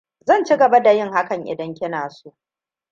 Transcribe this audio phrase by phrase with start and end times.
[0.25, 2.33] Zan ci gaba da yin hakan idan kina so.